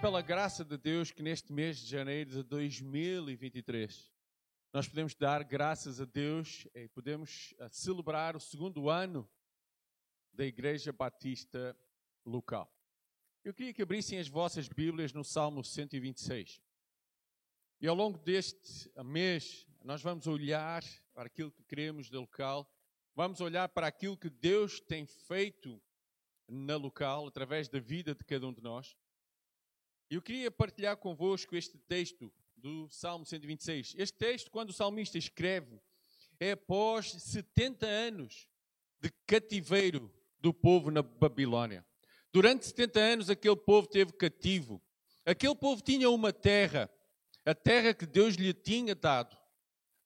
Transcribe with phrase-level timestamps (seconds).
[0.00, 4.12] Pela graça de Deus que neste mês de janeiro de 2023
[4.72, 9.28] nós podemos dar graças a Deus e podemos eh, celebrar o segundo ano
[10.32, 11.76] da Igreja Batista
[12.24, 12.72] local.
[13.42, 16.62] Eu queria que abrissem as vossas Bíblias no Salmo 126.
[17.80, 22.72] E ao longo deste mês nós vamos olhar para aquilo que queremos da local,
[23.16, 25.82] vamos olhar para aquilo que Deus tem feito
[26.46, 28.96] na local através da vida de cada um de nós.
[30.10, 33.94] Eu queria partilhar convosco este texto do Salmo 126.
[33.98, 35.78] Este texto, quando o salmista escreve,
[36.40, 38.48] é após 70 anos
[39.02, 41.84] de cativeiro do povo na Babilônia.
[42.32, 44.80] Durante 70 anos, aquele povo teve cativo.
[45.26, 46.90] Aquele povo tinha uma terra,
[47.44, 49.36] a terra que Deus lhe tinha dado.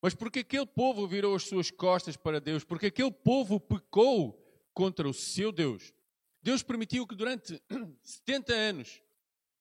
[0.00, 4.36] Mas porque aquele povo virou as suas costas para Deus, porque aquele povo pecou
[4.74, 5.94] contra o seu Deus,
[6.42, 7.62] Deus permitiu que durante
[8.02, 9.00] 70 anos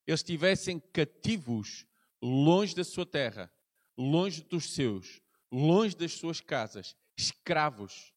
[0.05, 1.85] eles estivessem cativos,
[2.21, 3.51] longe da sua terra,
[3.97, 5.21] longe dos seus,
[5.51, 8.13] longe das suas casas, escravos,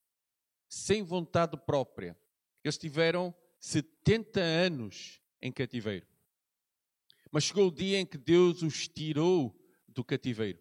[0.68, 2.18] sem vontade própria.
[2.62, 6.06] Eles tiveram 70 anos em cativeiro.
[7.30, 9.54] Mas chegou o dia em que Deus os tirou
[9.88, 10.60] do cativeiro.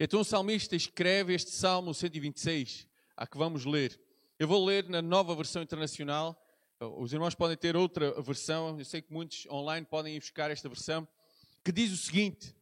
[0.00, 2.86] Então o salmista escreve este Salmo 126,
[3.16, 4.00] a que vamos ler.
[4.38, 6.40] Eu vou ler na nova versão internacional
[6.80, 10.68] os irmãos podem ter outra versão, eu sei que muitos online podem ir buscar esta
[10.68, 11.06] versão,
[11.64, 12.54] que diz o seguinte: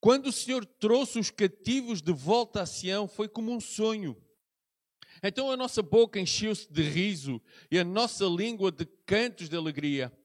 [0.00, 4.16] Quando o Senhor trouxe os cativos de volta a Sião, foi como um sonho.
[5.22, 10.16] Então a nossa boca encheu-se de riso e a nossa língua de cantos de alegria.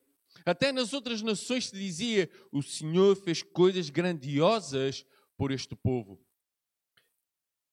[0.46, 6.24] Até nas outras nações se dizia: O Senhor fez coisas grandiosas por este povo.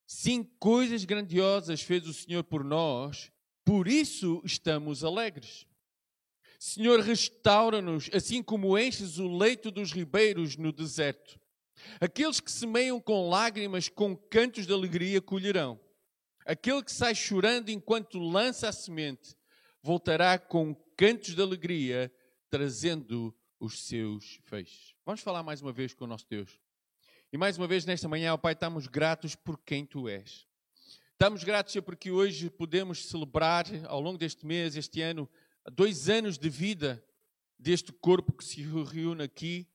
[0.07, 3.31] Sim, coisas grandiosas fez o Senhor por nós
[3.65, 5.67] por isso estamos alegres.
[6.59, 11.41] Senhor, restaura-nos, assim como enches o leito dos ribeiros no deserto.
[12.01, 15.81] Aqueles que semeiam com lágrimas, com cantos de alegria, colherão.
[16.45, 19.35] Aquele que sai chorando enquanto lança a semente,
[19.83, 22.13] voltará com cantos de alegria,
[22.51, 24.95] trazendo os seus feixes.
[25.07, 26.61] Vamos falar mais uma vez com o nosso Deus.
[27.33, 30.50] E mais uma vez nesta manhã, ó Pai, estamos gratos por quem Tu és.
[31.21, 35.29] Estamos gratos porque hoje podemos celebrar, ao longo deste mês, este ano,
[35.71, 37.05] dois anos de vida
[37.59, 39.69] deste corpo que se reúne aqui.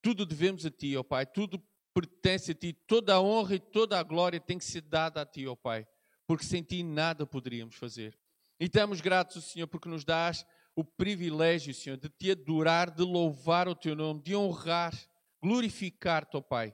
[0.00, 1.60] Tudo devemos a Ti, ó Pai, tudo
[1.92, 5.26] pertence a Ti, toda a honra e toda a glória tem que ser dada a
[5.26, 5.84] Ti, ó Pai,
[6.24, 8.16] porque sem Ti nada poderíamos fazer.
[8.60, 10.46] E estamos gratos, Senhor, porque nos dás
[10.76, 14.96] o privilégio, Senhor, de Te adorar, de louvar o Teu nome, de honrar,
[15.42, 16.72] glorificar-te, ó Pai.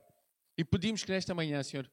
[0.58, 1.90] E pedimos que nesta manhã, Senhor,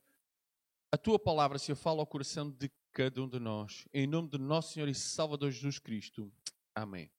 [0.92, 3.88] a tua palavra, Senhor, fala ao coração de cada um de nós.
[3.94, 6.30] Em nome do nosso Senhor e Salvador Jesus Cristo.
[6.76, 7.10] Amém.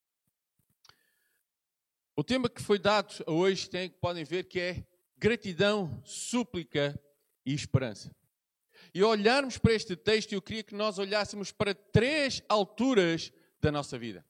[2.14, 7.00] O tema que foi dado hoje tem, podem ver que é gratidão, súplica
[7.46, 8.14] e esperança.
[8.92, 13.98] E olharmos para este texto, eu queria que nós olhássemos para três alturas da nossa
[13.98, 14.26] vida.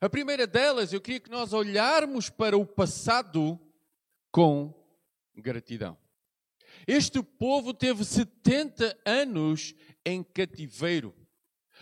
[0.00, 3.58] A primeira delas, eu queria que nós olharmos para o passado
[4.30, 4.72] com
[5.34, 5.98] gratidão.
[6.88, 9.74] Este povo teve 70 anos
[10.06, 11.14] em cativeiro.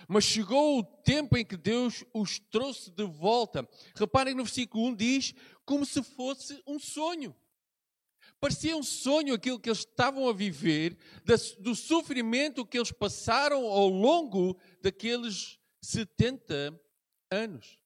[0.08, 3.66] Mas chegou o tempo em que Deus os trouxe de volta.
[3.94, 5.34] Reparem no versículo 1 diz
[5.64, 7.32] como se fosse um sonho.
[8.40, 10.98] Parecia um sonho aquilo que eles estavam a viver,
[11.60, 16.78] do sofrimento que eles passaram ao longo daqueles 70
[17.30, 17.78] anos.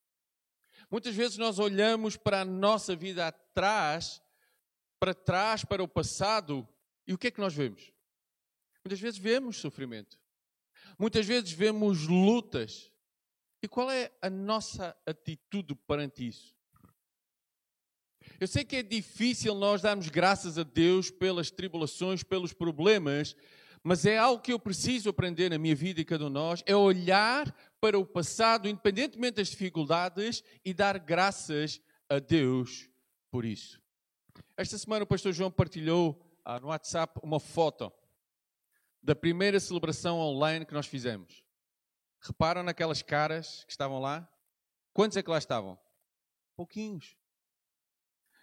[0.91, 4.23] Muitas vezes nós olhamos para a nossa vida atrás,
[4.99, 6.67] para trás, para o passado,
[7.11, 7.93] e o que é que nós vemos?
[8.85, 10.17] Muitas vezes vemos sofrimento.
[10.97, 12.89] Muitas vezes vemos lutas.
[13.61, 16.55] E qual é a nossa atitude perante isso?
[18.39, 23.35] Eu sei que é difícil nós darmos graças a Deus pelas tribulações, pelos problemas,
[23.83, 26.63] mas é algo que eu preciso aprender na minha vida e cada um de nós,
[26.65, 32.89] é olhar para o passado, independentemente das dificuldades, e dar graças a Deus
[33.33, 33.83] por isso.
[34.57, 36.30] Esta semana o pastor João partilhou
[36.61, 37.93] no WhatsApp uma foto
[39.03, 41.43] da primeira celebração online que nós fizemos.
[42.21, 44.29] Reparam naquelas caras que estavam lá?
[44.93, 45.79] Quantos é que lá estavam?
[46.57, 47.17] Pouquinhos.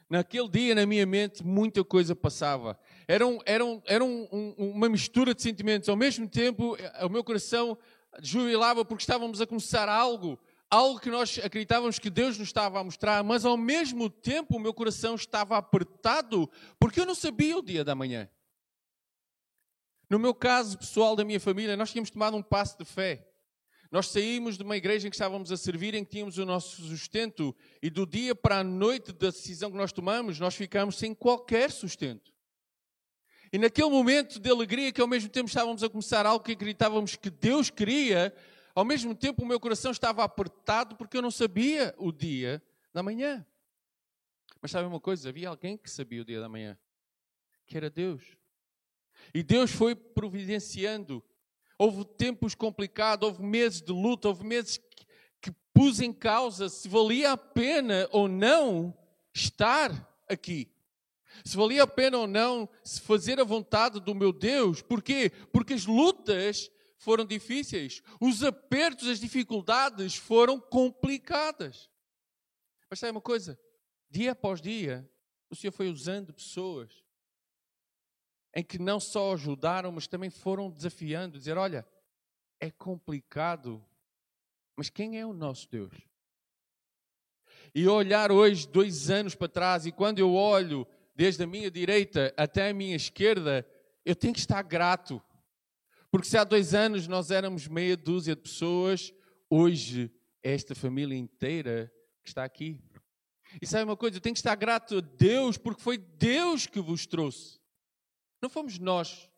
[0.09, 2.79] Naquele dia, na minha mente, muita coisa passava.
[3.07, 5.89] Era, um, era, um, era um, uma mistura de sentimentos.
[5.89, 7.77] Ao mesmo tempo, eh, o meu coração
[8.21, 10.39] jubilava porque estávamos a começar algo
[10.69, 14.59] algo que nós acreditávamos que Deus nos estava a mostrar, mas ao mesmo tempo o
[14.59, 16.49] meu coração estava apertado
[16.79, 18.29] porque eu não sabia o dia da manhã.
[20.09, 23.27] No meu caso pessoal da minha família, nós tínhamos tomado um passo de fé.
[23.91, 26.81] Nós saímos de uma igreja em que estávamos a servir, em que tínhamos o nosso
[26.81, 31.13] sustento, e do dia para a noite da decisão que nós tomamos, nós ficamos sem
[31.13, 32.33] qualquer sustento.
[33.51, 37.15] E naquele momento de alegria, que ao mesmo tempo estávamos a começar algo que acreditávamos
[37.15, 38.33] que Deus queria,
[38.77, 42.61] ao mesmo tempo o meu coração estava apertado porque eu não sabia o dia
[42.93, 43.45] da manhã.
[44.61, 45.29] Mas sabe uma coisa?
[45.29, 46.77] Havia alguém que sabia o dia da manhã,
[47.65, 48.23] que era Deus.
[49.33, 51.23] E Deus foi providenciando
[51.79, 55.05] Houve tempos complicados, houve meses de luta, houve meses que,
[55.39, 58.97] que pus em causa se valia a pena ou não
[59.31, 59.91] estar
[60.27, 60.71] aqui.
[61.45, 62.67] Se valia a pena ou não
[63.03, 64.81] fazer a vontade do meu Deus.
[64.81, 65.31] Porquê?
[65.51, 68.01] Porque as lutas foram difíceis.
[68.19, 71.89] Os apertos, as dificuldades foram complicadas.
[72.89, 73.59] Mas sabe uma coisa?
[74.09, 75.09] Dia após dia,
[75.49, 77.03] o Senhor foi usando pessoas
[78.55, 81.85] em que não só ajudaram, mas também foram desafiando, dizer, olha,
[82.59, 83.85] é complicado,
[84.75, 85.93] mas quem é o nosso Deus?
[87.75, 92.33] E olhar hoje, dois anos para trás, e quando eu olho desde a minha direita
[92.35, 93.67] até a minha esquerda,
[94.03, 95.21] eu tenho que estar grato.
[96.17, 99.13] Porque se há dois anos nós éramos meia dúzia de pessoas,
[99.47, 100.11] hoje
[100.41, 101.93] é esta família inteira
[102.23, 102.81] que está aqui.
[103.61, 104.17] E sabe uma coisa?
[104.17, 107.59] Eu tenho que estar grato a Deus, porque foi Deus que vos trouxe.
[108.41, 109.29] Não fomos nós.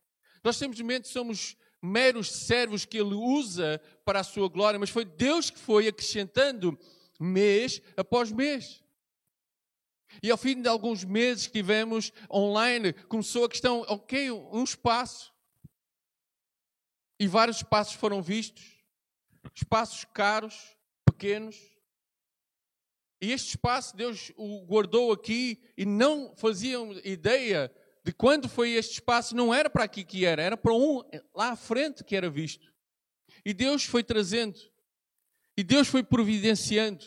[0.42, 5.50] Nós simplesmente somos meros servos que ele usa para a sua glória, mas foi Deus
[5.50, 6.80] que foi acrescentando
[7.20, 8.82] mês após mês.
[10.24, 15.38] E ao fim de alguns meses que tivemos online, começou a questão, ok, um espaço.
[17.20, 18.64] E vários espaços foram vistos.
[19.54, 21.58] Espaços caros, pequenos.
[23.22, 27.72] E este espaço Deus o guardou aqui e não faziam ideia
[28.04, 31.04] de quando foi este espaço, não era para aqui que era, era para um
[31.36, 32.74] lá à frente que era visto.
[33.46, 34.58] E Deus foi trazendo,
[35.56, 37.06] e Deus foi providenciando.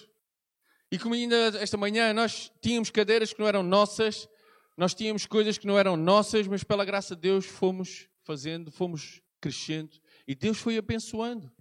[0.91, 4.29] E como ainda esta manhã nós tínhamos cadeiras que não eram nossas,
[4.76, 9.23] nós tínhamos coisas que não eram nossas, mas pela graça de Deus fomos fazendo, fomos
[9.41, 11.53] crescendo, e Deus foi abençoando.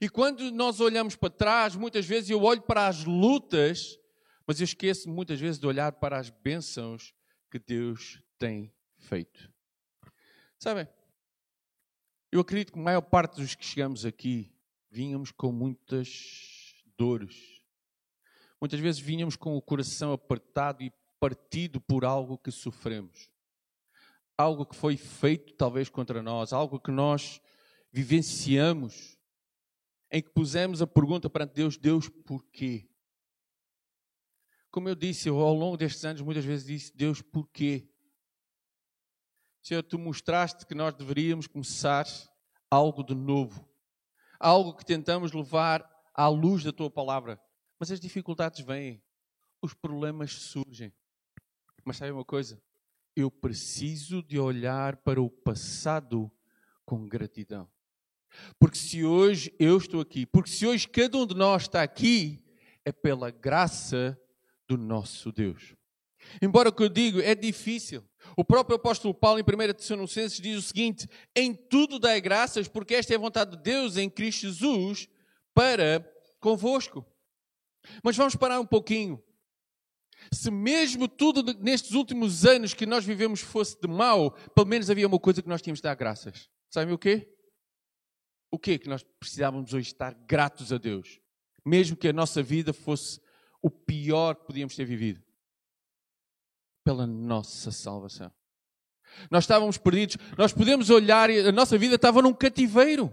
[0.00, 3.98] E quando nós olhamos para trás, muitas vezes eu olho para as lutas,
[4.46, 7.14] mas eu esqueço muitas vezes de olhar para as bênçãos
[7.50, 9.50] que Deus tem feito.
[10.58, 10.88] Sabem,
[12.32, 14.52] eu acredito que a maior parte dos que chegamos aqui
[14.90, 17.62] vínhamos com muitas dores.
[18.60, 23.30] Muitas vezes vínhamos com o coração apertado e partido por algo que sofremos.
[24.38, 27.40] Algo que foi feito talvez contra nós, algo que nós
[27.92, 29.18] vivenciamos,
[30.10, 32.88] em que pusemos a pergunta perante Deus: Deus, porquê?
[34.70, 37.88] Como eu disse, eu, ao longo destes anos muitas vezes disse, Deus, porquê?
[39.62, 42.06] Senhor, tu mostraste que nós deveríamos começar
[42.70, 43.68] algo de novo.
[44.38, 47.40] Algo que tentamos levar à luz da tua palavra.
[47.78, 49.02] Mas as dificuldades vêm,
[49.60, 50.92] os problemas surgem.
[51.84, 52.62] Mas sabe uma coisa?
[53.18, 56.30] Eu preciso de olhar para o passado
[56.84, 57.68] com gratidão.
[58.60, 62.44] Porque se hoje eu estou aqui, porque se hoje cada um de nós está aqui,
[62.84, 64.16] é pela graça
[64.68, 65.74] do nosso Deus.
[66.40, 68.04] Embora o que eu digo é difícil.
[68.36, 72.94] O próprio apóstolo Paulo, em 1 Tessalonicenses, diz o seguinte: Em tudo dai graças, porque
[72.94, 75.08] esta é a vontade de Deus em Cristo Jesus
[75.52, 76.08] para
[76.38, 77.04] convosco.
[78.00, 79.20] Mas vamos parar um pouquinho.
[80.32, 85.06] Se mesmo tudo nestes últimos anos que nós vivemos fosse de mal, pelo menos havia
[85.06, 86.48] uma coisa que nós tínhamos de dar graças.
[86.70, 87.28] Sabem o quê?
[88.50, 91.20] O quê que nós precisávamos hoje estar gratos a Deus?
[91.64, 93.20] Mesmo que a nossa vida fosse
[93.62, 95.22] o pior que podíamos ter vivido
[96.84, 98.32] pela nossa salvação.
[99.30, 103.12] Nós estávamos perdidos, nós podemos olhar e a nossa vida estava num cativeiro.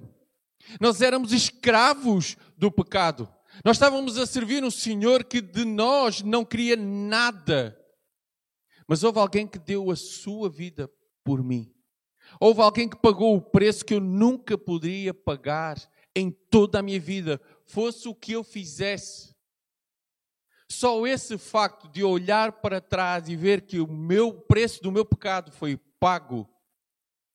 [0.79, 3.31] Nós éramos escravos do pecado.
[3.63, 7.79] Nós estávamos a servir um Senhor que de nós não queria nada.
[8.87, 10.89] Mas houve alguém que deu a sua vida
[11.23, 11.73] por mim.
[12.39, 15.77] Houve alguém que pagou o preço que eu nunca poderia pagar
[16.15, 19.35] em toda a minha vida, fosse o que eu fizesse.
[20.69, 25.05] Só esse facto de olhar para trás e ver que o meu preço do meu
[25.05, 26.49] pecado foi pago,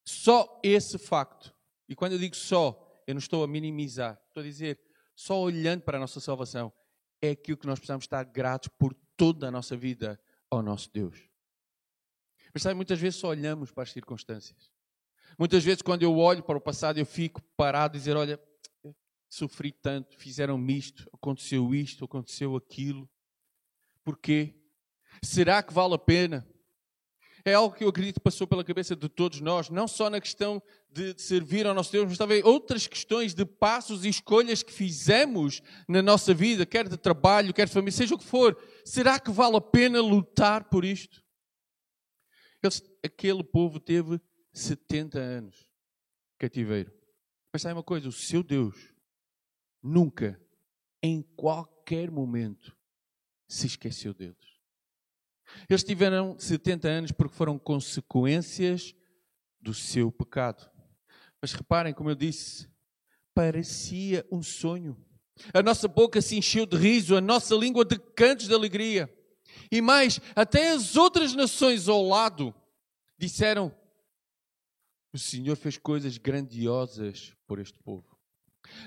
[0.04, 1.54] só esse facto.
[1.88, 4.80] E quando eu digo só, eu não estou a minimizar, estou a dizer,
[5.20, 6.72] só olhando para a nossa salvação,
[7.20, 10.18] é aquilo que nós precisamos estar gratos por toda a nossa vida
[10.50, 11.28] ao nosso Deus.
[12.54, 14.72] Mas sabe, muitas vezes só olhamos para as circunstâncias.
[15.38, 18.40] Muitas vezes, quando eu olho para o passado, eu fico parado e dizer: Olha,
[19.28, 23.08] sofri tanto, fizeram-me isto, aconteceu isto, aconteceu aquilo.
[24.02, 24.58] Porquê?
[25.22, 26.48] Será que vale a pena?
[27.44, 30.20] É algo que eu acredito que passou pela cabeça de todos nós, não só na
[30.20, 34.72] questão de servir ao nosso Deus, mas também outras questões de passos e escolhas que
[34.72, 38.56] fizemos na nossa vida, quer de trabalho, quer de família, seja o que for.
[38.84, 41.22] Será que vale a pena lutar por isto?
[42.62, 44.20] Eles, aquele povo teve
[44.52, 45.70] 70 anos
[46.38, 46.92] cativeiro.
[47.52, 48.08] Mas sabe uma coisa?
[48.08, 48.94] O seu Deus
[49.82, 50.40] nunca,
[51.02, 52.76] em qualquer momento,
[53.48, 54.49] se esqueceu deles.
[55.68, 58.94] Eles tiveram 70 anos porque foram consequências
[59.60, 60.70] do seu pecado.
[61.40, 62.68] Mas reparem, como eu disse,
[63.34, 64.96] parecia um sonho.
[65.54, 69.12] A nossa boca se encheu de riso, a nossa língua de cantos de alegria.
[69.70, 72.54] E mais, até as outras nações ao lado
[73.18, 73.74] disseram:
[75.12, 78.09] O Senhor fez coisas grandiosas por este povo.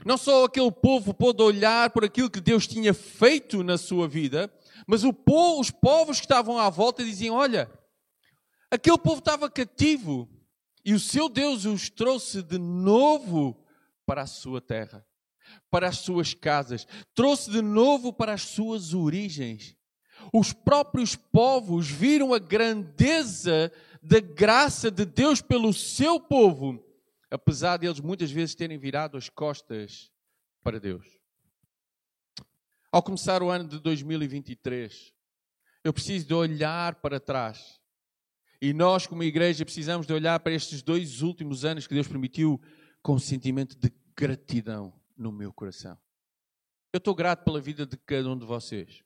[0.06, 4.52] Não só aquele povo pôde olhar por aquilo que Deus tinha feito na sua vida,
[4.88, 7.72] mas povo, os povos que estavam à volta diziam: Olha,
[8.70, 10.30] aquele povo estava cativo
[10.84, 13.58] e o seu Deus os trouxe de novo
[14.06, 15.06] para a sua terra,
[15.70, 19.76] para as suas casas, trouxe de novo para as suas origens.
[20.34, 26.83] Os próprios povos viram a grandeza da graça de Deus pelo seu povo,
[27.34, 30.12] apesar de eles muitas vezes terem virado as costas
[30.62, 31.20] para Deus.
[32.92, 35.12] Ao começar o ano de 2023,
[35.84, 37.82] eu preciso de olhar para trás.
[38.62, 42.62] E nós, como igreja, precisamos de olhar para estes dois últimos anos que Deus permitiu
[43.02, 45.98] com um sentimento de gratidão no meu coração.
[46.94, 49.04] Eu estou grato pela vida de cada um de vocês.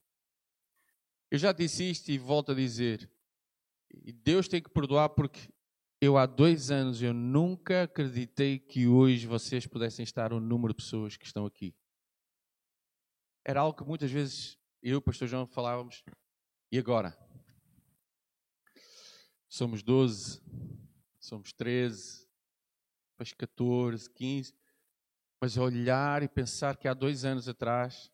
[1.31, 3.09] Eu já disse isto e volto a dizer.
[4.21, 5.49] Deus tem que perdoar porque
[5.99, 10.83] eu há dois anos eu nunca acreditei que hoje vocês pudessem estar o número de
[10.83, 11.75] pessoas que estão aqui
[13.47, 16.03] era algo que muitas vezes eu e o pastor João falávamos.
[16.69, 17.17] E agora?
[19.47, 20.41] Somos 12,
[21.17, 22.27] somos 13,
[23.11, 24.53] depois 14, 15.
[25.39, 28.11] Mas olhar e pensar que há dois anos atrás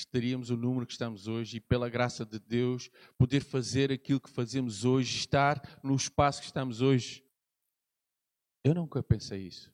[0.00, 4.30] estaríamos o número que estamos hoje e, pela graça de Deus, poder fazer aquilo que
[4.30, 7.24] fazemos hoje, estar no espaço que estamos hoje.
[8.64, 9.72] Eu nunca pensei isso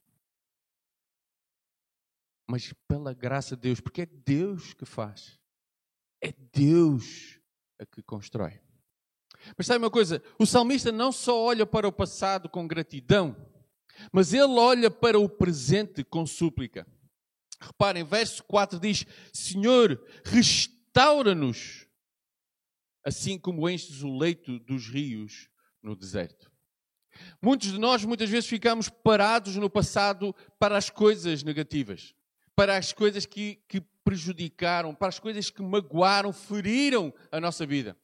[2.47, 5.39] mas pela graça de Deus, porque é Deus que faz.
[6.21, 7.39] É Deus
[7.79, 8.61] a que constrói.
[9.57, 10.23] Mas sabe uma coisa?
[10.39, 13.37] O salmista não só olha para o passado com gratidão,
[14.13, 16.87] mas ele olha para o presente com súplica.
[17.67, 21.87] Reparem, verso 4 diz: Senhor, restaura-nos,
[23.05, 25.49] assim como enches o leito dos rios
[25.83, 26.51] no deserto.
[27.41, 32.15] Muitos de nós muitas vezes ficamos parados no passado para as coisas negativas
[32.55, 37.97] para as coisas que, que prejudicaram, para as coisas que magoaram, feriram a nossa vida.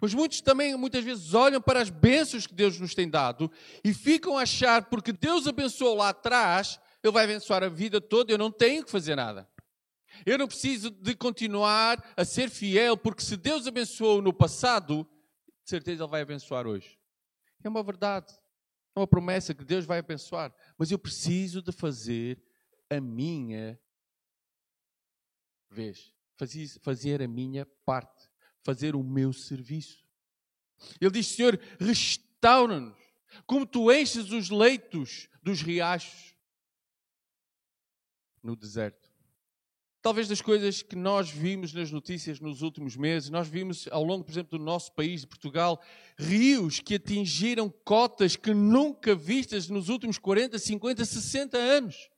[0.00, 3.50] Mas muitos também, muitas vezes, olham para as bênçãos que Deus nos tem dado
[3.84, 8.32] e ficam a achar, porque Deus abençoou lá atrás, Ele vai abençoar a vida toda,
[8.32, 9.48] eu não tenho que fazer nada.
[10.24, 15.08] Eu não preciso de continuar a ser fiel, porque se Deus abençoou no passado,
[15.62, 16.98] de certeza Ele vai abençoar hoje.
[17.62, 18.34] É uma verdade,
[18.94, 22.42] é uma promessa que Deus vai abençoar, mas eu preciso de fazer
[22.90, 23.78] a minha
[25.70, 26.12] vez,
[26.82, 28.28] fazer, a minha parte,
[28.64, 30.04] fazer o meu serviço.
[31.00, 32.98] Ele diz: Senhor, restaura-nos,
[33.46, 36.35] como tu enches os leitos dos riachos
[38.46, 39.12] no deserto.
[40.00, 44.24] Talvez das coisas que nós vimos nas notícias nos últimos meses, nós vimos ao longo,
[44.24, 45.82] por exemplo, do nosso país, de Portugal,
[46.16, 52.08] rios que atingiram cotas que nunca vistas nos últimos 40, 50, 60 anos.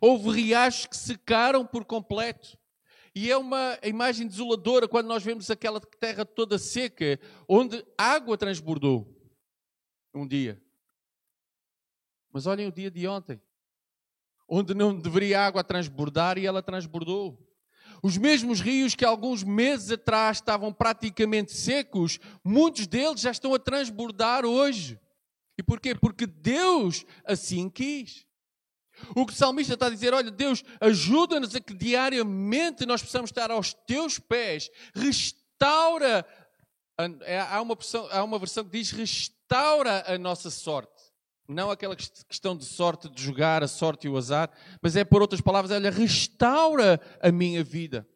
[0.00, 2.58] Houve riachos que secaram por completo.
[3.14, 9.06] E é uma imagem desoladora quando nós vemos aquela terra toda seca, onde água transbordou
[10.14, 10.62] um dia.
[12.32, 13.38] Mas olhem o dia de ontem,
[14.54, 17.38] onde não deveria água transbordar e ela transbordou.
[18.02, 23.58] Os mesmos rios que alguns meses atrás estavam praticamente secos, muitos deles já estão a
[23.58, 25.00] transbordar hoje.
[25.56, 25.94] E porquê?
[25.94, 28.26] Porque Deus assim quis.
[29.16, 33.30] O que o salmista está a dizer, olha, Deus, ajuda-nos a que diariamente nós possamos
[33.30, 36.26] estar aos teus pés, restaura.
[37.22, 41.01] É, há uma, versão, há uma versão que diz restaura a nossa sorte.
[41.48, 45.20] Não aquela questão de sorte, de jogar a sorte e o azar, mas é por
[45.20, 48.06] outras palavras, olha, restaura a minha vida.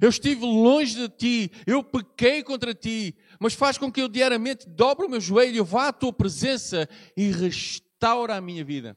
[0.00, 4.68] Eu estive longe de ti, eu pequei contra ti, mas faz com que eu diariamente
[4.68, 8.96] dobre o meu joelho, vá à tua presença e restaura a minha vida.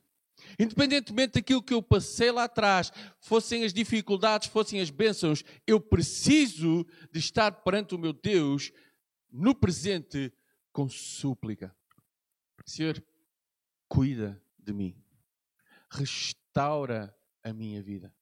[0.58, 6.86] Independentemente daquilo que eu passei lá atrás, fossem as dificuldades, fossem as bênçãos, eu preciso
[7.12, 8.72] de estar perante o meu Deus
[9.32, 10.34] no presente
[10.72, 11.76] com súplica.
[12.66, 13.04] Senhor,
[13.90, 14.96] cuida de mim.
[15.90, 18.14] Restaura a minha vida.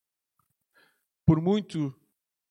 [1.25, 1.93] Por muito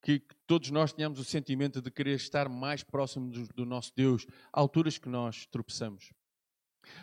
[0.03, 4.25] que todos nós tenhamos o sentimento de querer estar mais próximo do, do nosso Deus,
[4.53, 6.13] há alturas que nós tropeçamos.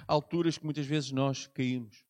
[0.08, 2.06] Há alturas que muitas vezes nós caímos.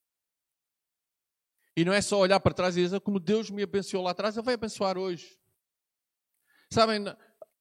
[1.76, 4.36] E não é só olhar para trás e dizer como Deus me abençoou lá atrás,
[4.36, 5.36] Ele vai abençoar hoje.
[6.70, 7.04] Sabem,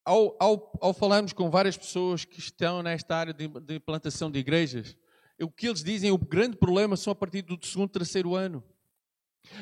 [0.05, 4.39] ao, ao, ao falarmos com várias pessoas que estão nesta área de, de implantação de
[4.39, 4.95] igrejas,
[5.41, 8.63] o que eles dizem, o grande problema são a partir do segundo, terceiro ano.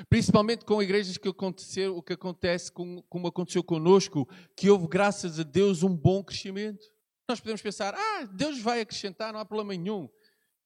[0.09, 5.39] Principalmente com igrejas que aconteceu, o que acontece com, como aconteceu conosco, que houve, graças
[5.39, 6.85] a Deus, um bom crescimento.
[7.27, 10.09] Nós podemos pensar, ah, Deus vai acrescentar, não há problema nenhum.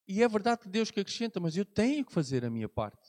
[0.07, 3.04] E é verdade que Deus que acrescenta, mas eu tenho que fazer a minha parte.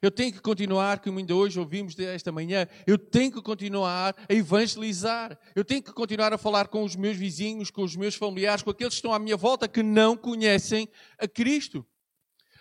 [0.00, 4.32] Eu tenho que continuar, como ainda hoje ouvimos esta manhã, eu tenho que continuar a
[4.32, 5.38] evangelizar.
[5.54, 8.70] Eu tenho que continuar a falar com os meus vizinhos, com os meus familiares, com
[8.70, 11.86] aqueles que estão à minha volta que não conhecem a Cristo.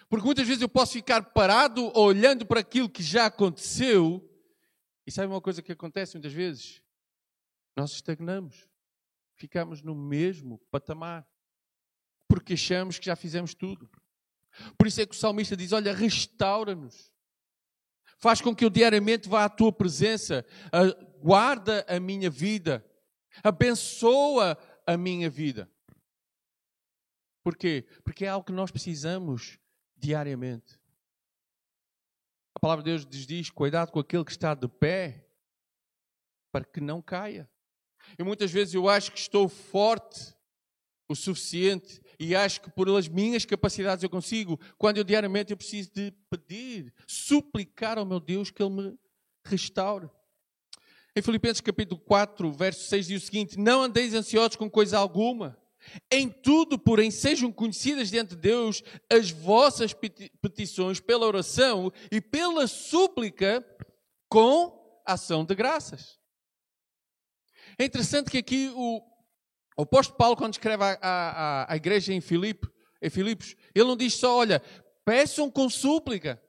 [0.09, 4.25] Porque muitas vezes eu posso ficar parado olhando para aquilo que já aconteceu.
[5.05, 6.81] E sabe uma coisa que acontece muitas vezes?
[7.75, 8.67] Nós estagnamos.
[9.36, 11.27] Ficamos no mesmo patamar.
[12.27, 13.89] Porque achamos que já fizemos tudo.
[14.77, 17.12] Por isso é que o salmista diz: Olha, restaura-nos.
[18.20, 20.46] Faz com que eu diariamente vá à tua presença.
[21.22, 22.86] Guarda a minha vida.
[23.44, 25.72] Abençoa a minha vida.
[27.42, 27.88] Porquê?
[28.04, 29.58] Porque é algo que nós precisamos
[29.96, 30.80] diariamente.
[32.56, 35.26] A palavra de Deus diz, diz: cuidado com aquele que está de pé,
[36.52, 37.50] para que não caia.
[38.18, 40.36] E muitas vezes eu acho que estou forte
[41.08, 45.90] o suficiente e acho que pelas minhas capacidades eu consigo, quando eu diariamente eu preciso
[45.94, 49.00] de pedir, suplicar ao meu Deus que Ele me
[49.46, 50.10] restaure.
[51.16, 55.58] Em Filipenses capítulo 4, verso 6 diz o seguinte: Não andeis ansiosos com coisa alguma,
[56.12, 59.94] em tudo, porém, sejam conhecidas diante de Deus as vossas
[60.42, 63.66] petições pela oração e pela súplica
[64.27, 66.20] com ação de graças.
[67.77, 69.01] É interessante que aqui o,
[69.79, 72.68] o apóstolo Paulo, quando escreve à, igreja em, Filipe,
[73.01, 74.61] em Filipos, ele não diz só, olha,
[75.05, 76.42] peçam com súplica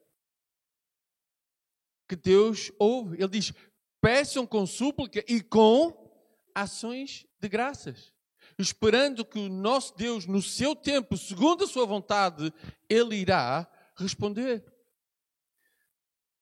[2.09, 3.17] que Deus ouve.
[3.17, 3.53] Ele diz,
[4.01, 6.11] peçam com súplica e com
[6.55, 8.13] ações de graças
[8.61, 12.53] esperando que o nosso Deus, no seu tempo, segundo a sua vontade,
[12.89, 14.65] Ele irá responder.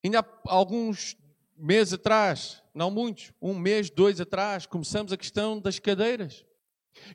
[0.04, 1.16] Ainda há alguns
[1.56, 6.44] meses atrás, não muitos, um mês, dois atrás, começamos a questão das cadeiras.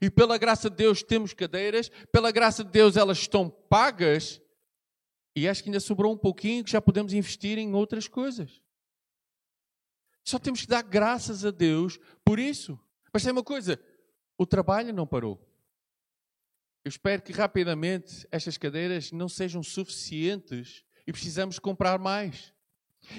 [0.01, 4.41] E pela graça de Deus temos cadeiras, pela graça de Deus elas estão pagas,
[5.35, 8.61] e acho que ainda sobrou um pouquinho que já podemos investir em outras coisas.
[10.23, 12.79] Só temos que dar graças a Deus por isso.
[13.11, 13.79] Mas tem uma coisa:
[14.37, 15.39] o trabalho não parou.
[16.85, 22.53] Eu espero que rapidamente estas cadeiras não sejam suficientes e precisamos comprar mais.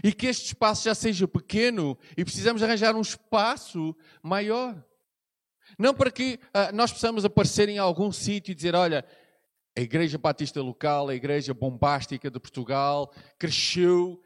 [0.02, 4.82] E que este espaço já seja pequeno e precisamos arranjar um espaço maior.
[5.78, 9.04] Não para que uh, nós possamos aparecer em algum sítio e dizer: olha,
[9.76, 14.20] a Igreja Batista Local, a Igreja Bombástica de Portugal, cresceu.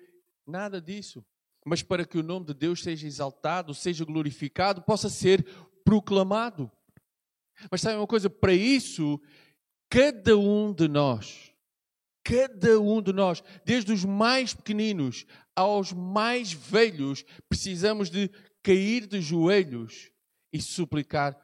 [0.47, 1.25] Nada disso.
[1.65, 5.45] Mas para que o nome de Deus seja exaltado, seja glorificado, possa ser
[5.85, 6.71] proclamado.
[7.71, 8.31] Mas sabe uma coisa?
[8.31, 9.21] Para isso,
[9.91, 11.53] cada um de nós,
[12.23, 18.31] cada um de nós, desde os mais pequeninos aos mais velhos, precisamos de
[18.63, 20.11] cair de joelhos
[20.53, 21.37] e suplicar: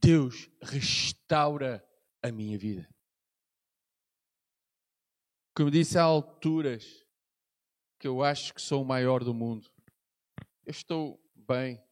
[0.00, 1.84] Deus, restaura
[2.22, 2.88] a minha vida.
[5.54, 7.06] Como disse, há alturas
[7.98, 9.70] que eu acho que sou o maior do mundo.
[10.64, 11.82] Eu estou bem.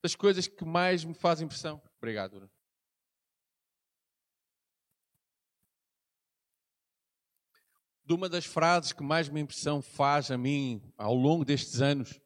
[0.00, 2.50] Das coisas que mais me fazem impressão Obrigado.
[8.04, 12.20] De uma das frases que mais me impressão faz a mim ao longo destes anos,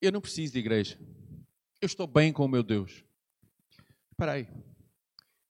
[0.00, 0.98] eu não preciso de igreja.
[1.82, 3.04] Eu estou bem com o meu Deus.
[4.12, 4.48] Espera aí.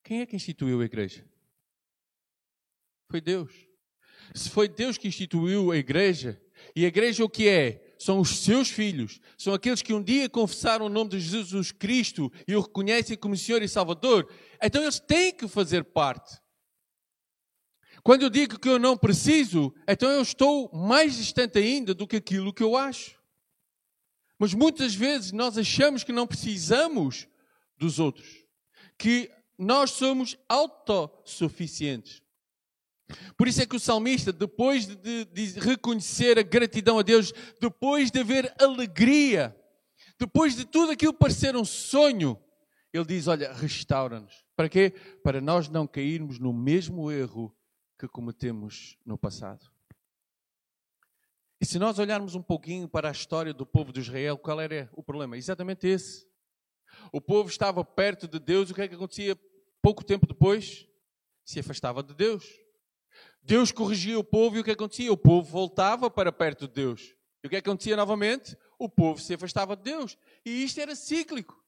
[0.03, 1.23] Quem é que instituiu a igreja?
[3.07, 3.53] Foi Deus.
[4.33, 6.41] Se foi Deus que instituiu a igreja,
[6.75, 7.93] e a igreja o que é?
[8.03, 12.29] são os seus filhos, são aqueles que um dia confessaram o nome de Jesus Cristo
[12.45, 14.29] e o reconhecem como Senhor e Salvador,
[14.61, 16.37] então eles têm que fazer parte.
[18.03, 22.17] Quando eu digo que eu não preciso, então eu estou mais distante ainda do que
[22.17, 23.22] aquilo que eu acho.
[24.43, 27.29] Mas muitas vezes nós achamos que não precisamos
[27.77, 28.43] dos outros,
[28.97, 32.21] que nós somos autossuficientes.
[33.37, 38.11] Por isso é que o salmista, depois de, de, reconhecer a gratidão a Deus, depois
[38.11, 39.55] de haver alegria,
[40.19, 42.37] depois de tudo aquilo parecer um sonho,
[42.91, 44.43] Ele diz: Olha, restaura-nos.
[44.57, 44.93] Para quê?
[45.23, 47.55] Para nós não cairmos no mesmo erro
[47.97, 49.72] que cometemos no passado.
[51.63, 54.89] E se nós olharmos um pouquinho para a história do povo de Israel, qual era
[54.91, 55.37] o problema?
[55.37, 56.27] Exatamente esse.
[57.09, 59.39] O povo estava perto de Deus, o que é que acontecia
[59.81, 60.85] pouco tempo depois?
[61.45, 62.43] Se afastava de Deus.
[63.41, 65.09] Deus corrigia o povo e o que acontecia?
[65.13, 67.15] O povo voltava para perto de Deus.
[67.41, 68.57] E o que acontecia novamente?
[68.77, 70.17] O povo se afastava de Deus.
[70.45, 71.62] E isto era cíclico.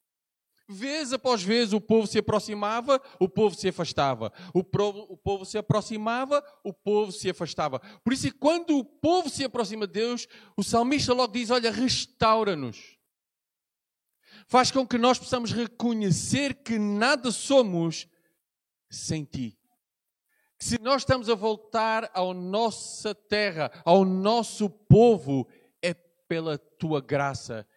[0.68, 4.34] Vez após vez o povo se aproximava, o povo se afastava.
[4.52, 7.80] O povo, o povo se aproximava, o povo se afastava.
[8.04, 12.98] Por isso, quando o povo se aproxima de Deus, o salmista logo diz: Olha, restaura-nos.
[14.48, 18.08] Faz com que nós possamos reconhecer que nada somos
[18.90, 19.58] sem ti.
[20.58, 25.48] Que se nós estamos a voltar à nossa terra, ao nosso povo,
[25.82, 27.68] é pela tua graça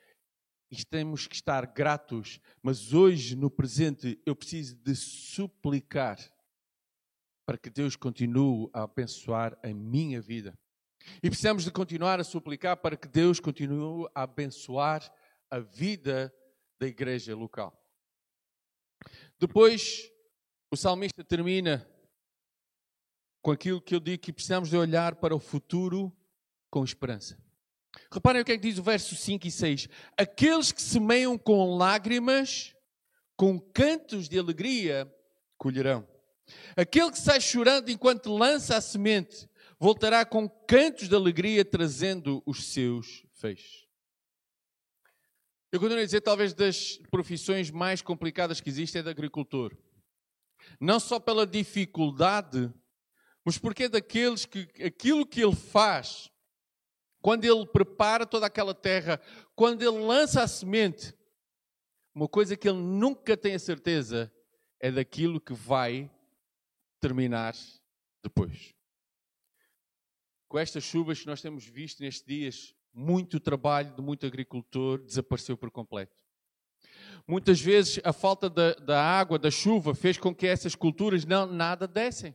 [0.71, 6.19] e temos que estar gratos, mas hoje, no presente, eu preciso de suplicar
[7.47, 10.59] para que Deus continue a abençoar a minha vida.
[11.23, 15.11] E precisamos de continuar a suplicar para que Deus continue a abençoar
[15.51, 16.35] a vida
[16.79, 17.73] da igreja local.
[19.39, 20.11] Depois,
[20.71, 21.89] o salmista termina
[23.41, 26.15] com aquilo que eu digo que precisamos de olhar para o futuro
[26.71, 27.48] com esperança.
[28.13, 29.89] Reparem o que é que diz o verso 5 e 6.
[30.17, 32.75] Aqueles que semeiam com lágrimas,
[33.37, 35.13] com cantos de alegria,
[35.57, 36.07] colherão.
[36.77, 39.49] Aquele que sai chorando enquanto lança a semente,
[39.79, 43.87] voltará com cantos de alegria, trazendo os seus feixes.
[45.71, 49.77] Eu continuo a dizer, talvez das profissões mais complicadas que existem é de agricultor.
[50.81, 52.73] Não só pela dificuldade,
[53.45, 56.31] mas porque é daqueles que aquilo que ele faz
[57.21, 59.21] quando ele prepara toda aquela terra,
[59.55, 61.15] quando ele lança a semente,
[62.15, 64.33] uma coisa que ele nunca tem a certeza
[64.81, 66.11] é daquilo que vai
[67.01, 67.55] terminar
[68.23, 68.75] depois.
[70.49, 75.57] Com estas chuvas que nós temos visto nestes dias, muito trabalho de muito agricultor desapareceu
[75.57, 76.25] por completo.
[77.27, 81.47] Muitas vezes a falta da, da água, da chuva, fez com que essas culturas não
[81.47, 82.35] nada dessem.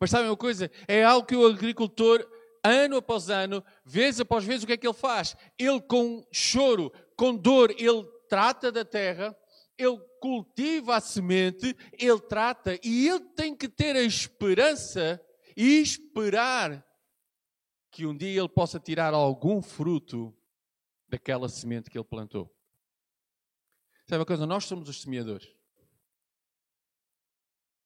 [0.00, 0.70] Mas sabem uma coisa?
[0.86, 2.26] É algo que o agricultor
[2.68, 5.36] ano após ano, vez após vez, o que é que ele faz?
[5.58, 9.36] Ele, com choro, com dor, ele trata da terra,
[9.76, 15.20] ele cultiva a semente, ele trata, e ele tem que ter a esperança
[15.56, 16.84] e esperar
[17.90, 20.36] que um dia ele possa tirar algum fruto
[21.08, 22.54] daquela semente que ele plantou.
[24.06, 24.46] Sabe uma coisa?
[24.46, 25.48] Nós somos os semeadores.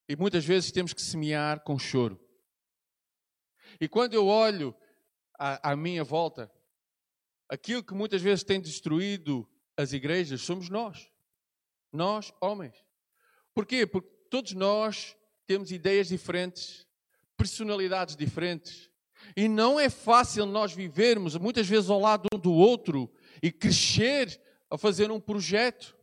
[0.07, 2.22] E muitas vezes temos que semear com choro.
[3.79, 4.75] E quando eu olho
[5.37, 6.51] à, à minha volta,
[7.49, 11.09] aquilo que muitas vezes tem destruído as igrejas somos nós.
[11.91, 12.75] Nós, homens.
[13.53, 13.85] Porquê?
[13.85, 16.87] Porque todos nós temos ideias diferentes,
[17.37, 18.89] personalidades diferentes.
[19.35, 24.41] E não é fácil nós vivermos muitas vezes ao lado um do outro e crescer
[24.69, 25.95] a fazer um projeto.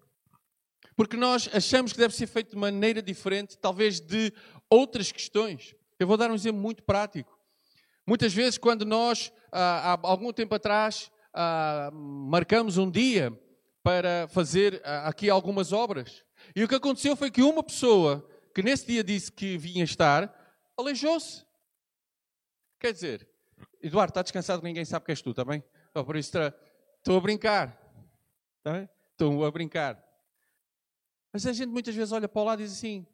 [0.96, 4.32] Porque nós achamos que deve ser feito de maneira diferente, talvez de
[4.68, 5.74] outras questões.
[5.98, 7.39] Eu vou dar um exemplo muito prático.
[8.06, 13.32] Muitas vezes, quando nós, ah, há algum tempo atrás, ah, marcamos um dia
[13.82, 18.62] para fazer ah, aqui algumas obras, e o que aconteceu foi que uma pessoa que
[18.62, 20.34] nesse dia disse que vinha estar,
[20.76, 21.44] aleijou-se.
[22.78, 23.28] Quer dizer,
[23.82, 25.62] Eduardo, está descansado, ninguém sabe que és tu, está bem?
[25.94, 26.30] Oh, por isso
[26.98, 27.78] estou a brincar.
[28.58, 28.88] Está?
[29.12, 30.02] Estou a brincar.
[31.32, 33.06] Mas a gente muitas vezes olha para o lado e diz assim: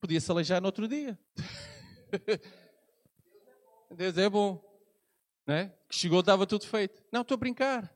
[0.00, 1.18] podia-se aleijar no outro dia.
[3.90, 4.62] Deus é bom.
[5.46, 5.72] Né?
[5.88, 7.02] Que chegou, estava tudo feito.
[7.12, 7.94] Não, estou a brincar.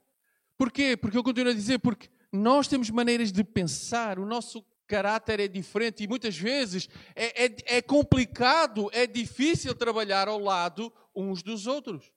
[0.57, 0.97] Porquê?
[0.97, 5.49] Porque eu continuo a dizer, porque nós temos maneiras de pensar, o nosso caráter é
[5.49, 11.67] diferente e muitas vezes é, é, é complicado, é difícil trabalhar ao lado uns dos
[11.67, 12.13] outros.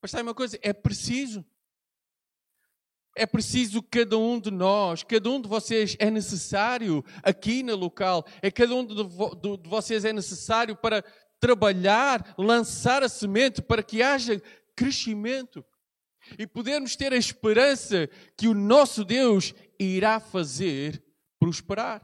[0.00, 0.58] Mas sabe uma coisa?
[0.62, 1.44] É preciso.
[3.14, 8.24] É preciso cada um de nós, cada um de vocês é necessário aqui no local,
[8.40, 11.04] é cada um de, de, de vocês é necessário para
[11.42, 14.40] trabalhar, lançar a semente para que haja
[14.76, 15.64] crescimento
[16.38, 21.02] e podermos ter a esperança que o nosso Deus irá fazer
[21.40, 22.00] prosperar,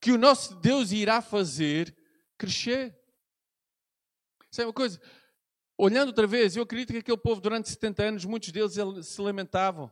[0.00, 1.96] que o nosso Deus irá fazer
[2.36, 2.92] crescer.
[4.50, 5.00] Sabe uma coisa?
[5.78, 8.74] Olhando outra vez, eu acredito que aquele povo durante 70 anos, muitos deles
[9.06, 9.88] se lamentavam.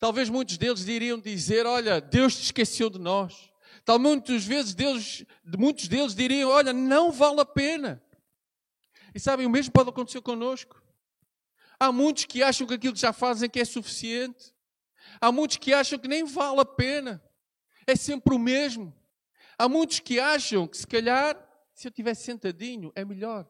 [0.00, 3.48] Talvez muitos deles iriam dizer: Olha, Deus te esqueceu de nós.
[3.84, 5.24] Talvez muitas vezes Deus,
[5.56, 8.02] muitos deles diriam: Olha, não vale a pena.
[9.14, 10.82] E sabem, o mesmo pode acontecer connosco.
[11.78, 14.54] Há muitos que acham que aquilo que já fazem que é suficiente.
[15.20, 17.22] Há muitos que acham que nem vale a pena.
[17.86, 18.92] É sempre o mesmo.
[19.56, 21.36] Há muitos que acham que se calhar,
[21.72, 23.48] se eu tivesse sentadinho, é melhor.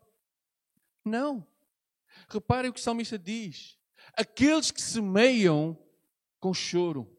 [1.05, 1.47] Não.
[2.29, 3.79] Reparem o que o salmista diz.
[4.15, 5.79] Aqueles que semeiam
[6.39, 7.11] com choro.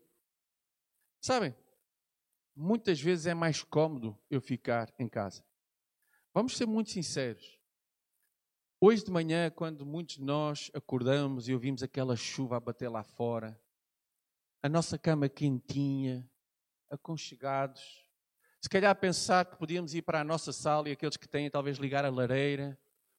[1.20, 1.56] Sabem,
[2.56, 5.44] muitas vezes é mais cômodo eu ficar em casa.
[6.34, 7.55] Vamos ser muito sinceros.
[8.88, 13.02] Hoje de manhã, quando muitos de nós acordamos e ouvimos aquela chuva a bater lá
[13.02, 13.60] fora,
[14.62, 16.30] a nossa cama quentinha,
[16.88, 18.06] aconchegados,
[18.62, 21.80] se calhar pensar que podíamos ir para a nossa sala e aqueles que têm talvez
[21.80, 22.78] ligar a lareira,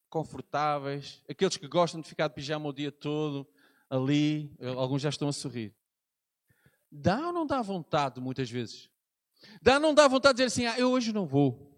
[0.09, 3.45] confortáveis, aqueles que gostam de ficar de pijama o dia todo
[3.91, 5.75] ali, alguns já estão a sorrir.
[6.93, 8.89] Dá ou não dá vontade muitas vezes?
[9.61, 11.77] Dá ou não dá vontade de dizer assim, ah, eu hoje não vou.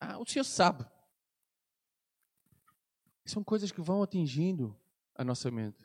[0.00, 0.86] Ah, o Senhor sabe.
[3.26, 4.74] São coisas que vão atingindo
[5.14, 5.84] a nossa mente.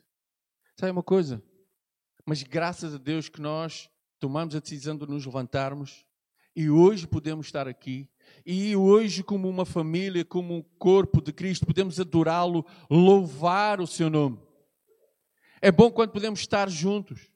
[0.77, 1.43] Sabe uma coisa?
[2.25, 6.05] Mas graças a Deus que nós tomamos a decisão de nos levantarmos
[6.55, 8.07] e hoje podemos estar aqui.
[8.45, 14.09] E hoje, como uma família, como um corpo de Cristo, podemos adorá-lo, louvar o seu
[14.09, 14.39] nome.
[15.61, 17.31] É bom quando podemos estar juntos.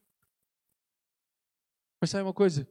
[2.00, 2.68] Mas sabe uma coisa?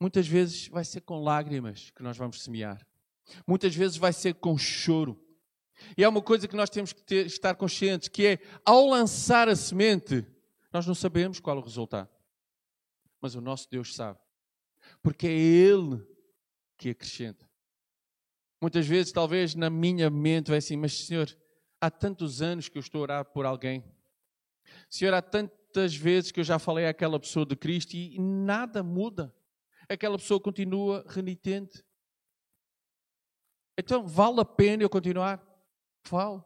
[0.00, 2.84] Muitas vezes vai ser com lágrimas que nós vamos semear.
[3.46, 5.23] Muitas vezes vai ser com choro.
[5.96, 9.48] E há uma coisa que nós temos que ter, estar conscientes, que é, ao lançar
[9.48, 10.26] a semente,
[10.72, 12.08] nós não sabemos qual é o resultado.
[13.20, 14.18] Mas o nosso Deus sabe
[15.02, 16.02] porque é Ele
[16.76, 17.48] que acrescenta.
[18.60, 21.28] Muitas vezes, talvez na minha mente, vai assim, mas Senhor,
[21.80, 23.84] há tantos anos que eu estou a orar por alguém.
[24.88, 29.34] Senhor, há tantas vezes que eu já falei àquela pessoa de Cristo e nada muda.
[29.88, 31.84] Aquela pessoa continua renitente.
[33.76, 35.44] Então, vale a pena eu continuar?
[36.08, 36.42] Vale.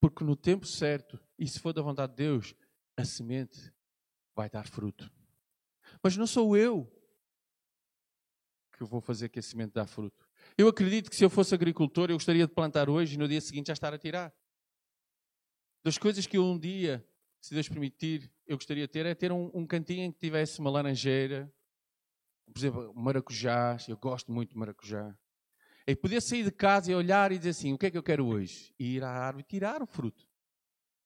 [0.00, 2.54] Porque no tempo certo, e se for da vontade de Deus,
[2.96, 3.72] a semente
[4.34, 5.10] vai dar fruto.
[6.02, 6.92] Mas não sou eu
[8.76, 10.28] que vou fazer que a semente dá fruto.
[10.56, 13.40] Eu acredito que se eu fosse agricultor, eu gostaria de plantar hoje e no dia
[13.40, 14.32] seguinte já estar a tirar.
[15.82, 17.04] Das coisas que eu um dia,
[17.40, 20.60] se Deus permitir, eu gostaria de ter, é ter um, um cantinho em que tivesse
[20.60, 21.52] uma laranjeira,
[22.46, 23.88] por exemplo, maracujás.
[23.88, 25.16] Eu gosto muito de maracujá.
[25.90, 28.02] E poder sair de casa e olhar e dizer assim: o que é que eu
[28.02, 28.74] quero hoje?
[28.78, 30.28] E ir à árvore e tirar o fruto.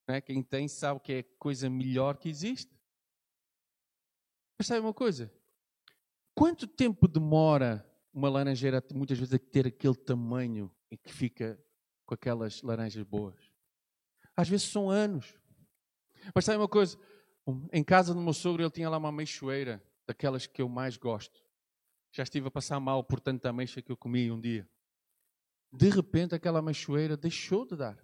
[0.08, 0.20] É?
[0.20, 2.76] Quem tem sabe que é a coisa melhor que existe.
[4.58, 5.32] Mas sabe uma coisa?
[6.34, 11.64] Quanto tempo demora uma laranjeira muitas vezes a ter aquele tamanho e que fica
[12.04, 13.38] com aquelas laranjas boas?
[14.36, 15.38] Às vezes são anos.
[16.34, 16.98] Mas sabe uma coisa?
[17.72, 21.40] Em casa do meu sogro ele tinha lá uma ameixoeira, daquelas que eu mais gosto.
[22.10, 24.68] Já estive a passar mal por tanta ameixa que eu comi um dia.
[25.72, 27.98] De repente aquela ameixoeira deixou de dar.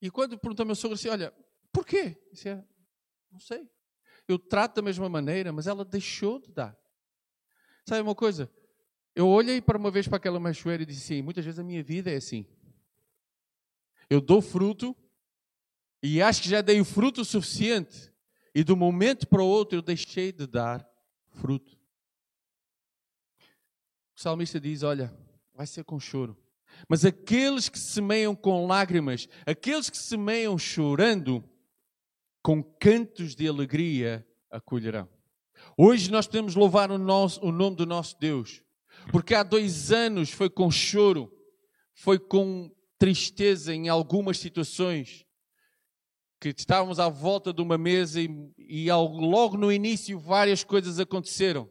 [0.00, 1.32] E quando perguntou ao meu sogro assim, olha,
[1.72, 2.20] porquê?
[2.30, 2.64] Disse, é,
[3.30, 3.68] não sei
[4.26, 6.76] eu trato da mesma maneira, mas ela deixou de dar.
[7.86, 8.50] Sabe uma coisa?
[9.14, 11.82] Eu olhei para uma vez para aquela machoeira e disse assim: muitas vezes a minha
[11.82, 12.46] vida é assim.
[14.08, 14.96] Eu dou fruto
[16.02, 18.12] e acho que já dei o fruto suficiente,
[18.54, 20.86] e de um momento para o outro eu deixei de dar
[21.28, 21.78] fruto.
[24.16, 25.14] O salmista diz: Olha,
[25.54, 26.36] vai ser com choro.
[26.88, 31.42] Mas aqueles que semeiam com lágrimas, aqueles que semeiam chorando,
[32.42, 35.08] com cantos de alegria acolherão.
[35.78, 38.62] Hoje nós podemos louvar o, nosso, o nome do nosso Deus,
[39.10, 41.32] porque há dois anos foi com choro,
[41.94, 45.24] foi com tristeza em algumas situações,
[46.40, 50.98] que estávamos à volta de uma mesa e, e ao, logo no início várias coisas
[51.00, 51.70] aconteceram.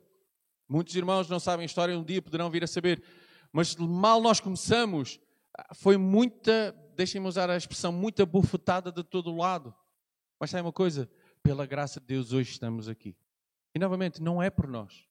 [0.68, 3.04] Muitos irmãos não sabem a história, um dia poderão vir a saber,
[3.54, 5.20] mas mal nós começamos,
[5.76, 9.74] foi muita, deixem-me usar a expressão, muita bufetada de todo lado.
[10.40, 11.08] Mas sabe uma coisa?
[11.44, 13.16] Pela graça de Deus, hoje estamos aqui.
[13.76, 15.08] E novamente, não é por nós.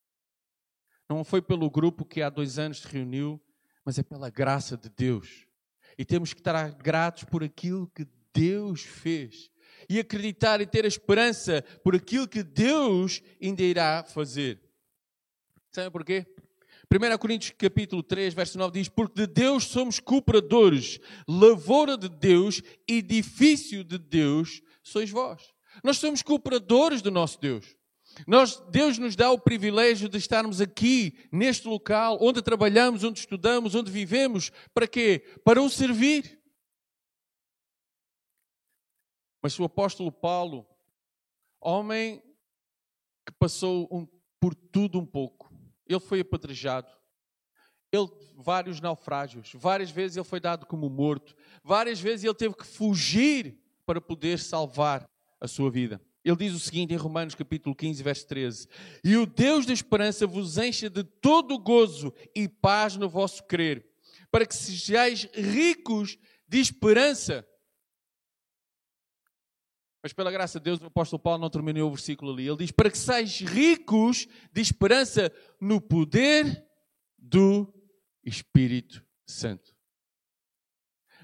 [1.09, 3.41] Não foi pelo grupo que há dois anos se reuniu,
[3.85, 5.47] mas é pela graça de Deus.
[5.97, 9.51] E temos que estar gratos por aquilo que Deus fez.
[9.89, 14.61] E acreditar e ter a esperança por aquilo que Deus ainda irá fazer.
[15.71, 16.27] Sabe porquê?
[16.93, 22.61] 1 Coríntios capítulo 3, verso 9 diz: Porque de Deus somos cooperadores, lavoura de Deus,
[22.87, 25.55] edifício de Deus, sois vós.
[25.83, 27.75] Nós somos cooperadores do nosso Deus.
[28.27, 33.75] Nós, Deus nos dá o privilégio de estarmos aqui, neste local, onde trabalhamos, onde estudamos,
[33.75, 34.53] onde vivemos.
[34.75, 35.21] Para quê?
[35.43, 36.39] Para o servir.
[39.43, 40.67] Mas o apóstolo Paulo,
[41.59, 42.23] homem
[43.27, 44.07] que passou um,
[44.39, 45.52] por tudo um pouco,
[45.87, 46.91] ele foi apedrejado,
[47.91, 52.67] ele vários naufrágios, várias vezes ele foi dado como morto, várias vezes ele teve que
[52.67, 55.09] fugir para poder salvar
[55.41, 56.01] a sua vida.
[56.25, 58.69] Ele diz o seguinte em Romanos capítulo 15, verso 13:
[59.05, 63.85] E o Deus da esperança vos encha de todo gozo e paz no vosso crer,
[64.31, 66.17] para que sejais ricos
[66.49, 67.47] de esperança.
[70.03, 72.49] Mas pela graça de Deus, o apóstolo Paulo não terminou o versículo ali.
[72.49, 76.67] Ele diz: Para que sejais ricos de esperança no poder
[77.17, 77.73] do
[78.25, 79.75] Espírito Santo.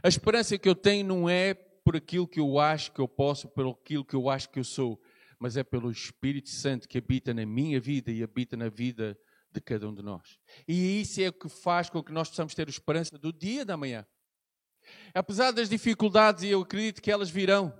[0.03, 3.49] A esperança que eu tenho não é por aquilo que eu acho que eu posso,
[3.49, 5.01] pelo aquilo que eu acho que eu sou,
[5.41, 9.19] mas é pelo Espírito Santo que habita na minha vida e habita na vida
[9.51, 10.39] de cada um de nós.
[10.69, 13.77] E isso é o que faz com que nós possamos ter esperança do dia da
[13.77, 14.07] manhã.
[15.13, 17.75] Apesar das dificuldades, e eu acredito que elas virão,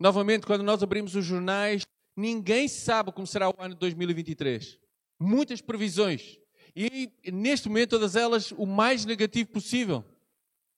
[0.00, 1.82] novamente, quando nós abrimos os jornais,
[2.16, 4.78] ninguém sabe como será o ano de 2023.
[5.20, 6.38] Muitas previsões.
[6.74, 10.04] E neste momento, todas elas o mais negativo possível.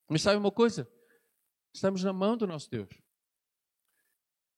[0.09, 0.91] Mas sabe uma coisa?
[1.73, 2.89] Estamos na mão do nosso Deus.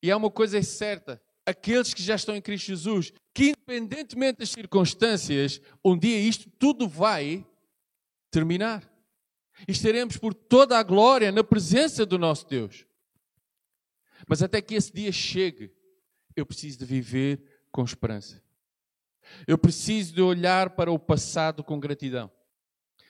[0.01, 4.49] E há uma coisa certa: aqueles que já estão em Cristo Jesus, que independentemente das
[4.49, 7.45] circunstâncias, um dia isto tudo vai
[8.31, 8.91] terminar.
[9.67, 12.85] E estaremos por toda a glória na presença do nosso Deus.
[14.27, 15.71] Mas até que esse dia chegue,
[16.35, 18.41] eu preciso de viver com esperança.
[19.47, 22.31] Eu preciso de olhar para o passado com gratidão.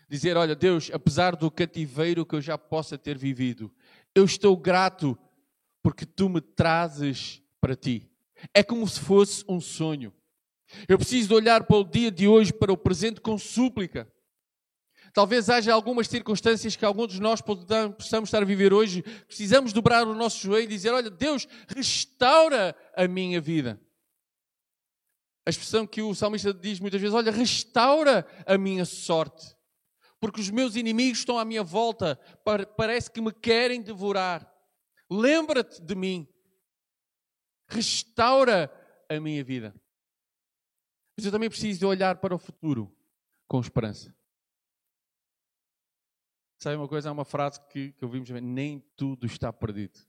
[0.07, 3.73] Dizer, olha, Deus, apesar do cativeiro que eu já possa ter vivido,
[4.13, 5.17] eu estou grato
[5.81, 8.09] porque tu me trazes para ti.
[8.53, 10.13] É como se fosse um sonho.
[10.87, 14.11] Eu preciso de olhar para o dia de hoje, para o presente com súplica.
[15.15, 19.01] Talvez haja algumas circunstâncias que alguns de nós possamos estar a viver hoje.
[19.01, 23.81] Precisamos dobrar o nosso joelho e dizer: Olha, Deus, restaura a minha vida.
[25.47, 29.55] A expressão que o salmista diz muitas vezes: Olha, restaura a minha sorte
[30.19, 32.19] porque os meus inimigos estão à minha volta,
[32.75, 34.51] parece que me querem devorar.
[35.07, 36.27] Lembra-te de mim,
[37.67, 38.71] restaura
[39.07, 39.71] a minha vida.
[41.15, 42.91] Mas eu também preciso de olhar para o futuro
[43.47, 44.15] com esperança.
[46.57, 47.09] Sabe uma coisa?
[47.09, 49.99] Há uma frase que, que ouvimos também: nem tudo está perdido.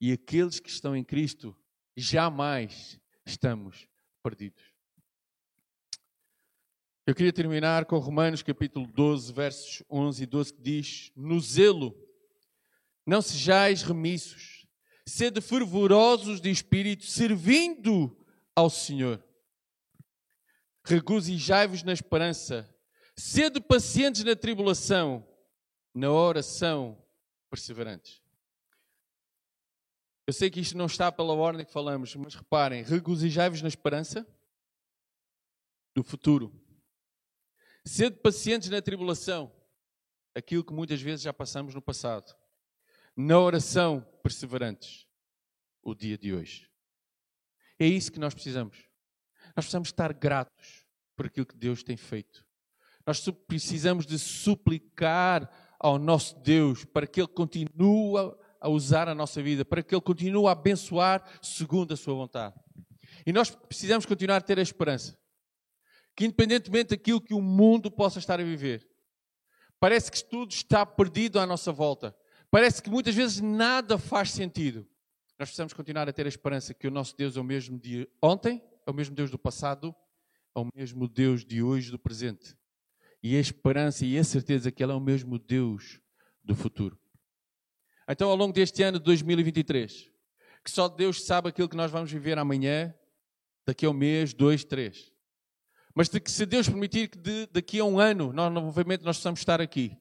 [0.00, 1.56] E aqueles que estão em Cristo,
[1.96, 3.86] jamais estamos
[4.22, 4.62] perdidos.
[7.06, 11.94] Eu queria terminar com Romanos capítulo 12, versos 11 e 12, que diz: No zelo,
[13.04, 14.66] não sejais remissos,
[15.04, 18.16] sede fervorosos de espírito, servindo
[18.54, 19.22] ao Senhor.
[20.84, 22.72] Regozijai-vos na esperança,
[23.16, 25.26] sede pacientes na tribulação,
[25.94, 27.00] na oração
[27.48, 28.22] perseverantes.
[30.26, 34.26] Eu sei que isto não está pela ordem que falamos, mas reparem, regozijai-vos na esperança
[35.94, 36.52] do futuro
[37.84, 39.50] Sede pacientes na tribulação,
[40.34, 42.36] aquilo que muitas vezes já passamos no passado.
[43.16, 45.06] Na oração, perseverantes,
[45.82, 46.70] o dia de hoje.
[47.78, 48.76] É isso que nós precisamos.
[49.56, 52.46] Nós precisamos estar gratos por aquilo que Deus tem feito.
[53.06, 55.50] Nós precisamos de suplicar
[55.80, 60.02] ao nosso Deus para que Ele continue a usar a nossa vida, para que Ele
[60.02, 62.54] continue a abençoar segundo a Sua vontade.
[63.26, 65.18] E nós precisamos continuar a ter a esperança
[66.20, 68.86] que independentemente daquilo que o mundo possa estar a viver,
[69.78, 72.14] parece que tudo está perdido à nossa volta.
[72.50, 74.86] Parece que muitas vezes nada faz sentido.
[75.38, 78.06] Nós precisamos continuar a ter a esperança que o nosso Deus é o mesmo de
[78.22, 79.94] ontem, é o mesmo Deus do passado,
[80.54, 82.54] é o mesmo Deus de hoje, do presente.
[83.22, 86.00] E a esperança e a certeza que Ele é o mesmo Deus
[86.42, 86.98] do futuro.
[88.08, 90.10] Então, ao longo deste ano de 2023,
[90.64, 92.94] que só Deus sabe aquilo que nós vamos viver amanhã,
[93.66, 95.12] daqui a um mês, dois, três.
[95.94, 99.16] Mas de que se Deus permitir que de, daqui a um ano, nós novamente nós
[99.16, 99.96] possamos estar aqui,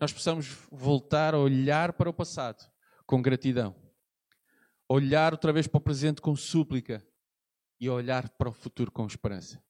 [0.00, 2.64] nós possamos voltar a olhar para o passado
[3.06, 3.74] com gratidão,
[4.88, 7.04] olhar outra vez para o presente com súplica
[7.78, 9.62] e olhar para o futuro com esperança.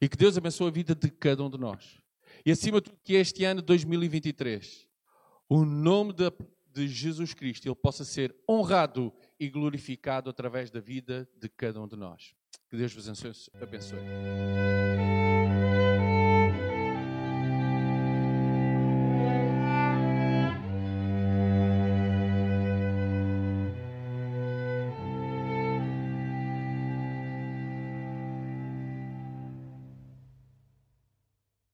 [0.00, 2.02] E que Deus abençoe a vida de cada um de nós.
[2.46, 4.86] E acima de tudo que este ano 2023,
[5.48, 6.30] o nome de,
[6.72, 11.88] de Jesus Cristo, ele possa ser honrado e glorificado através da vida de cada um
[11.88, 12.36] de nós.
[12.70, 13.98] Que Deus vos abençoe.